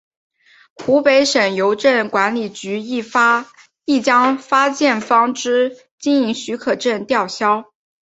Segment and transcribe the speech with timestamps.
[0.73, 7.65] 湖北省邮政管理局亦将发件方之经营许可证吊销。